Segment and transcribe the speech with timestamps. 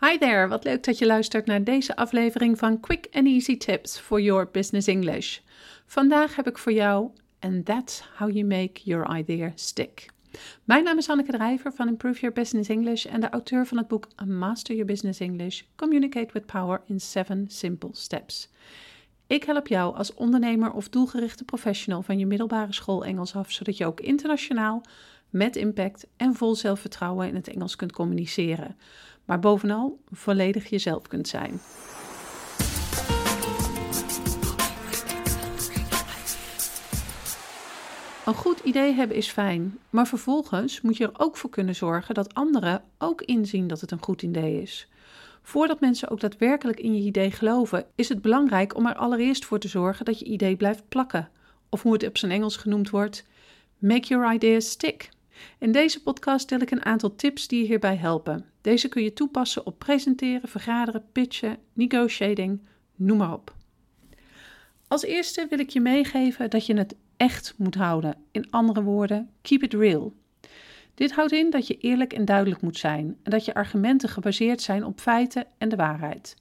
[0.00, 3.98] Hi there, wat leuk dat je luistert naar deze aflevering van Quick and Easy Tips
[3.98, 5.38] for Your Business English.
[5.86, 10.06] Vandaag heb ik voor jou And That's How You Make Your Idea Stick.
[10.64, 13.88] Mijn naam is Anneke Drijver van Improve Your Business English en de auteur van het
[13.88, 18.48] boek Master Your Business English: Communicate with Power in 7 Simple Steps.
[19.26, 23.76] Ik help jou als ondernemer of doelgerichte professional van je middelbare school Engels af, zodat
[23.76, 24.82] je ook internationaal,
[25.30, 28.76] met impact en vol zelfvertrouwen in het Engels kunt communiceren
[29.28, 31.60] maar bovenal volledig jezelf kunt zijn.
[38.26, 42.14] Een goed idee hebben is fijn, maar vervolgens moet je er ook voor kunnen zorgen
[42.14, 44.88] dat anderen ook inzien dat het een goed idee is.
[45.42, 49.58] Voordat mensen ook daadwerkelijk in je idee geloven, is het belangrijk om er allereerst voor
[49.58, 51.28] te zorgen dat je idee blijft plakken.
[51.68, 53.24] Of hoe het op zijn Engels genoemd wordt:
[53.78, 55.08] make your ideas stick.
[55.58, 58.44] In deze podcast deel ik een aantal tips die je hierbij helpen.
[58.60, 62.60] Deze kun je toepassen op presenteren, vergaderen, pitchen, negotiating,
[62.96, 63.54] noem maar op.
[64.88, 68.16] Als eerste wil ik je meegeven dat je het echt moet houden.
[68.30, 70.12] In andere woorden, keep it real.
[70.94, 74.60] Dit houdt in dat je eerlijk en duidelijk moet zijn en dat je argumenten gebaseerd
[74.60, 76.36] zijn op feiten en de waarheid.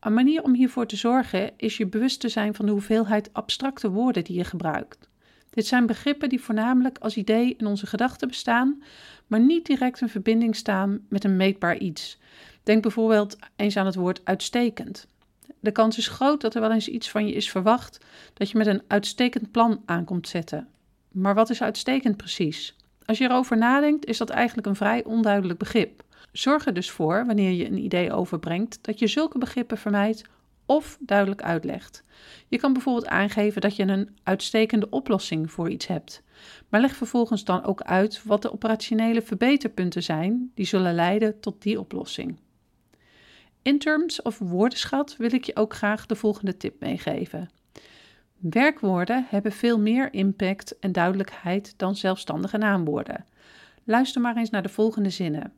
[0.00, 3.90] Een manier om hiervoor te zorgen is je bewust te zijn van de hoeveelheid abstracte
[3.90, 5.09] woorden die je gebruikt.
[5.50, 8.82] Dit zijn begrippen die voornamelijk als idee in onze gedachten bestaan,
[9.26, 12.18] maar niet direct in verbinding staan met een meetbaar iets.
[12.62, 15.06] Denk bijvoorbeeld eens aan het woord uitstekend.
[15.60, 17.98] De kans is groot dat er wel eens iets van je is verwacht
[18.34, 20.68] dat je met een uitstekend plan aankomt zetten.
[21.12, 22.76] Maar wat is uitstekend precies?
[23.04, 26.02] Als je erover nadenkt, is dat eigenlijk een vrij onduidelijk begrip.
[26.32, 30.22] Zorg er dus voor, wanneer je een idee overbrengt, dat je zulke begrippen vermijdt
[30.70, 32.04] of duidelijk uitlegt.
[32.48, 36.22] Je kan bijvoorbeeld aangeven dat je een uitstekende oplossing voor iets hebt,
[36.68, 41.62] maar leg vervolgens dan ook uit wat de operationele verbeterpunten zijn die zullen leiden tot
[41.62, 42.38] die oplossing.
[43.62, 47.50] In terms of woordenschat wil ik je ook graag de volgende tip meegeven.
[48.38, 53.24] Werkwoorden hebben veel meer impact en duidelijkheid dan zelfstandige naamwoorden.
[53.84, 55.52] Luister maar eens naar de volgende zinnen.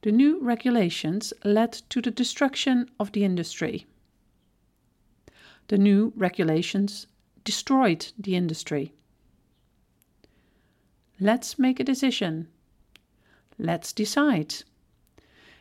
[0.00, 3.86] The new regulations led to the destruction of the industry.
[5.66, 7.06] The new regulations
[7.42, 8.92] destroyed the industry.
[11.16, 12.48] Let's make a decision.
[13.56, 14.64] Let's decide.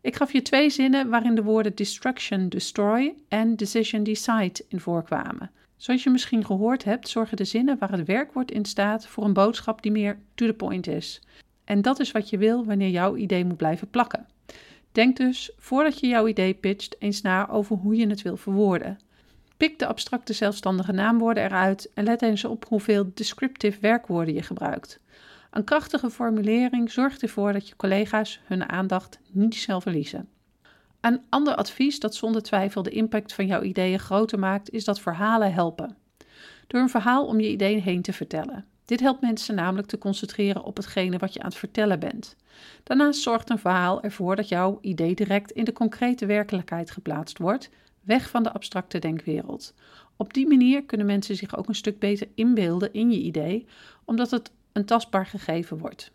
[0.00, 5.50] Ik gaf je twee zinnen waarin de woorden destruction, destroy en decision, decide in voorkwamen.
[5.76, 9.32] Zoals je misschien gehoord hebt, zorgen de zinnen waar het werkwoord in staat voor een
[9.32, 11.22] boodschap die meer to the point is.
[11.64, 14.26] En dat is wat je wil wanneer jouw idee moet blijven plakken.
[14.92, 18.98] Denk dus, voordat je jouw idee pitcht, eens na over hoe je het wil verwoorden.
[19.58, 25.00] Pik de abstracte zelfstandige naamwoorden eruit en let eens op hoeveel descriptive werkwoorden je gebruikt.
[25.50, 30.28] Een krachtige formulering zorgt ervoor dat je collega's hun aandacht niet snel verliezen.
[31.00, 35.00] Een ander advies dat zonder twijfel de impact van jouw ideeën groter maakt, is dat
[35.00, 35.96] verhalen helpen.
[36.66, 38.64] Door een verhaal om je idee heen te vertellen.
[38.84, 42.36] Dit helpt mensen namelijk te concentreren op hetgene wat je aan het vertellen bent.
[42.82, 47.70] Daarnaast zorgt een verhaal ervoor dat jouw idee direct in de concrete werkelijkheid geplaatst wordt,
[48.00, 49.74] weg van de abstracte denkwereld.
[50.16, 53.66] Op die manier kunnen mensen zich ook een stuk beter inbeelden in je idee,
[54.04, 56.12] omdat het een tastbaar gegeven wordt.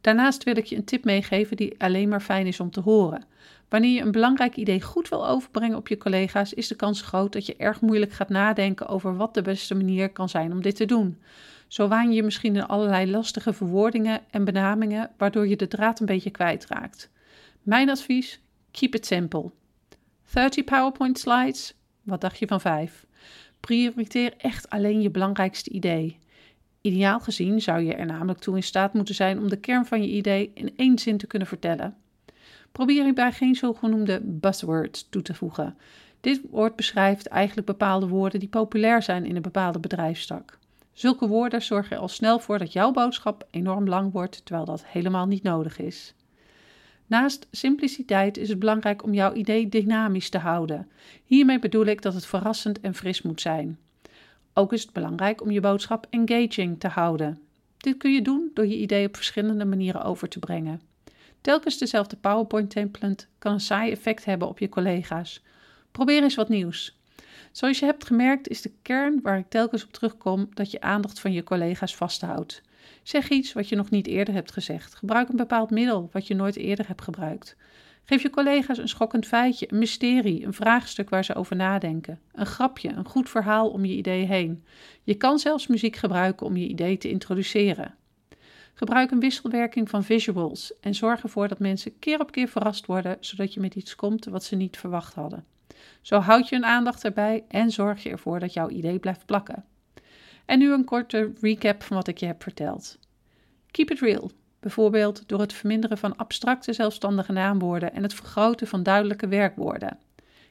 [0.00, 3.24] Daarnaast wil ik je een tip meegeven die alleen maar fijn is om te horen.
[3.68, 7.32] Wanneer je een belangrijk idee goed wil overbrengen op je collega's, is de kans groot
[7.32, 10.76] dat je erg moeilijk gaat nadenken over wat de beste manier kan zijn om dit
[10.76, 11.18] te doen.
[11.66, 16.06] Zo waan je misschien in allerlei lastige verwoordingen en benamingen, waardoor je de draad een
[16.06, 17.10] beetje kwijtraakt.
[17.62, 18.40] Mijn advies:
[18.70, 19.50] keep it simple.
[20.32, 21.74] 30 PowerPoint slides?
[22.02, 23.06] Wat dacht je van 5?
[23.60, 26.18] Prioriteer echt alleen je belangrijkste idee.
[26.80, 30.02] Ideaal gezien zou je er namelijk toe in staat moeten zijn om de kern van
[30.02, 31.96] je idee in één zin te kunnen vertellen.
[32.72, 35.76] Probeer hierbij geen zogenoemde buzzwords toe te voegen.
[36.20, 40.58] Dit woord beschrijft eigenlijk bepaalde woorden die populair zijn in een bepaalde bedrijfstak.
[40.92, 44.86] Zulke woorden zorgen er al snel voor dat jouw boodschap enorm lang wordt, terwijl dat
[44.86, 46.14] helemaal niet nodig is.
[47.08, 50.88] Naast simpliciteit is het belangrijk om jouw idee dynamisch te houden.
[51.24, 53.78] Hiermee bedoel ik dat het verrassend en fris moet zijn.
[54.54, 57.40] Ook is het belangrijk om je boodschap engaging te houden.
[57.76, 60.80] Dit kun je doen door je idee op verschillende manieren over te brengen.
[61.40, 65.42] Telkens dezelfde PowerPoint-template kan een saai effect hebben op je collega's.
[65.92, 66.97] Probeer eens wat nieuws.
[67.52, 71.20] Zoals je hebt gemerkt is de kern waar ik telkens op terugkom dat je aandacht
[71.20, 72.62] van je collega's vasthoudt.
[73.02, 74.94] Zeg iets wat je nog niet eerder hebt gezegd.
[74.94, 77.56] Gebruik een bepaald middel wat je nooit eerder hebt gebruikt.
[78.04, 82.20] Geef je collega's een schokkend feitje, een mysterie, een vraagstuk waar ze over nadenken.
[82.32, 84.64] Een grapje, een goed verhaal om je idee heen.
[85.02, 87.94] Je kan zelfs muziek gebruiken om je idee te introduceren.
[88.74, 93.16] Gebruik een wisselwerking van visuals en zorg ervoor dat mensen keer op keer verrast worden,
[93.20, 95.44] zodat je met iets komt wat ze niet verwacht hadden.
[96.02, 99.64] Zo houd je hun aandacht erbij en zorg je ervoor dat jouw idee blijft plakken.
[100.44, 102.98] En nu een korte recap van wat ik je heb verteld.
[103.70, 104.30] Keep it real,
[104.60, 109.98] bijvoorbeeld door het verminderen van abstracte zelfstandige naamwoorden en het vergroten van duidelijke werkwoorden.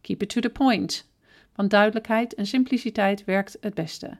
[0.00, 1.10] Keep it to the point,
[1.54, 4.18] want duidelijkheid en simpliciteit werkt het beste.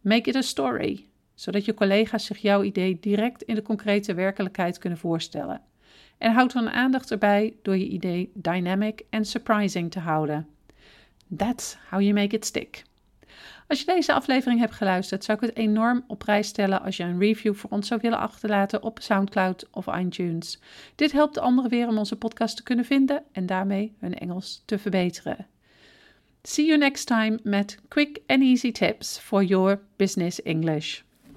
[0.00, 4.78] Make it a story, zodat je collega's zich jouw idee direct in de concrete werkelijkheid
[4.78, 5.60] kunnen voorstellen.
[6.22, 10.48] En houd dan aandacht erbij door je idee dynamic en surprising te houden.
[11.36, 12.82] That's how you make it stick.
[13.68, 17.02] Als je deze aflevering hebt geluisterd, zou ik het enorm op prijs stellen als je
[17.02, 20.60] een review voor ons zou willen achterlaten op SoundCloud of iTunes.
[20.94, 24.78] Dit helpt anderen weer om onze podcast te kunnen vinden en daarmee hun Engels te
[24.78, 25.46] verbeteren.
[26.42, 31.00] See you next time met quick and easy tips for your business English.